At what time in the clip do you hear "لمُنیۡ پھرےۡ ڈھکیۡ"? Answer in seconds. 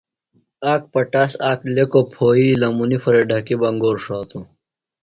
2.61-3.59